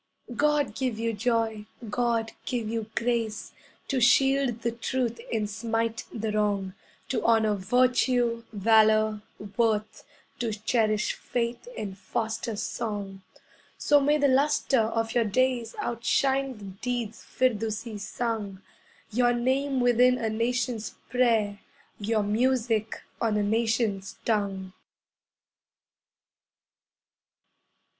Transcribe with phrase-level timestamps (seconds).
[0.35, 3.51] God give you joy, God give you grace
[3.89, 6.73] To shield the truth and smite the wrong,
[7.09, 9.21] To honour Virtue, Valour,
[9.57, 10.03] Worth.
[10.39, 13.21] To cherish faith and foster song.
[13.77, 18.59] So may the lustre of your days Outshine the deeds Firdusi sung,
[19.11, 21.59] Your name within a nation's prayer,
[21.99, 24.73] Your music on a nation's tongue.